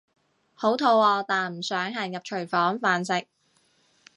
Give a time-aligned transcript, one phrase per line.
[0.55, 3.27] 好肚餓但唔想行入廚房飯食